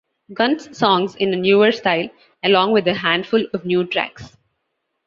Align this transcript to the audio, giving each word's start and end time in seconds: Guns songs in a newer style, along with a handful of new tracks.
Guns 0.33 0.75
songs 0.75 1.13
in 1.17 1.31
a 1.31 1.37
newer 1.37 1.71
style, 1.71 2.09
along 2.41 2.71
with 2.71 2.87
a 2.87 2.93
handful 2.95 3.45
of 3.53 3.65
new 3.67 3.85
tracks. 3.85 4.35